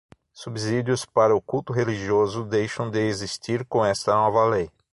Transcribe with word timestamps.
Subsídios 0.33 1.05
para 1.05 1.35
o 1.35 1.39
culto 1.39 1.71
religioso 1.71 2.43
deixam 2.43 2.89
de 2.89 2.99
existir 3.07 3.63
com 3.63 3.85
esta 3.85 4.11
nova 4.15 4.43
lei. 4.47 4.71